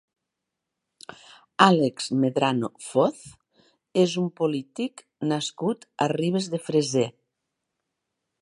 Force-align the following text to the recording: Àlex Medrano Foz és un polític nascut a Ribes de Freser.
Àlex 1.65 2.07
Medrano 2.23 2.71
Foz 2.87 3.21
és 4.07 4.17
un 4.25 4.33
polític 4.41 5.07
nascut 5.33 5.89
a 6.07 6.11
Ribes 6.19 6.53
de 6.55 6.65
Freser. 6.71 7.09